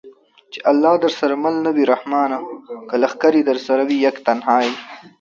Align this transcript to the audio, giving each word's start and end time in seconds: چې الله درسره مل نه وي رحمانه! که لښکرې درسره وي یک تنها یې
چې 0.51 0.59
الله 0.71 0.93
درسره 1.03 1.33
مل 1.43 1.55
نه 1.65 1.71
وي 1.75 1.85
رحمانه! 1.93 2.37
که 2.89 2.95
لښکرې 3.01 3.41
درسره 3.49 3.81
وي 3.89 3.97
یک 4.07 4.15
تنها 4.27 4.57
یې 4.65 4.73